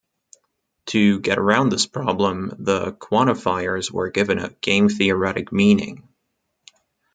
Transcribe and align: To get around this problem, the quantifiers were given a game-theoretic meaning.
To 0.87 1.19
get 1.19 1.37
around 1.37 1.69
this 1.69 1.85
problem, 1.85 2.55
the 2.57 2.91
quantifiers 2.93 3.91
were 3.91 4.09
given 4.09 4.39
a 4.39 4.49
game-theoretic 4.49 5.51
meaning. 5.51 6.07